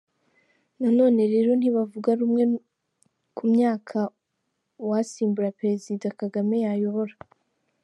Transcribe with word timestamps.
Na 0.79 0.89
none 0.97 1.17
ariko, 1.27 1.51
ntibavuga 1.59 2.09
rumwe 2.19 2.43
ku 3.35 3.43
myaka 3.53 3.97
uwasimbura 4.83 5.55
Perezida 5.59 6.05
Kagame 6.19 6.55
yayobora. 6.65 7.13